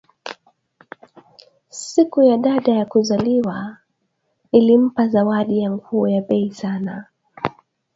[1.69, 3.77] Siku ya dada ya kuzaliwa
[4.51, 7.05] balimupa zawadi ya nguo ya bei sana